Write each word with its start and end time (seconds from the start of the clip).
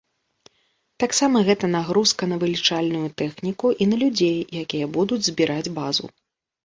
Таксама 1.03 1.37
гэта 1.49 1.65
нагрузка 1.73 2.29
на 2.33 2.39
вылічальную 2.43 3.03
тэхніку 3.23 3.67
і 3.85 3.89
на 3.93 4.01
людзей, 4.03 4.35
якія 4.63 4.85
будуць 4.97 5.25
збіраць 5.29 5.67
базу. 5.81 6.05